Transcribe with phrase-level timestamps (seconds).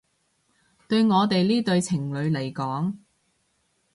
[0.87, 2.95] 對我哋呢對情侶嚟講